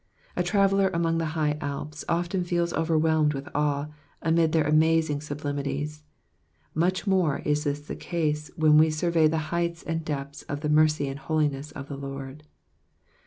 A 0.35 0.41
traveller 0.41 0.89
among 0.95 1.19
the 1.19 1.27
high 1.37 1.59
Alps 1.61 2.03
often 2.09 2.43
feels 2.43 2.73
overwhelmed 2.73 3.35
with 3.35 3.47
awe, 3.53 3.89
amid 4.23 4.51
their 4.51 4.63
amazing 4.67 5.19
sublimi 5.19 5.63
ties; 5.63 6.01
much 6.73 7.05
more 7.05 7.43
is 7.45 7.65
this 7.65 7.81
the 7.81 7.95
case 7.95 8.49
when 8.55 8.79
we 8.79 8.89
survey 8.89 9.27
the 9.27 9.53
heights 9.53 9.83
and 9.83 10.03
depths 10.03 10.41
of 10.49 10.61
the 10.61 10.69
mercy 10.69 11.07
and 11.07 11.19
holiness 11.19 11.71
of 11.73 11.87
the 11.87 11.97
Lord. 11.97 12.43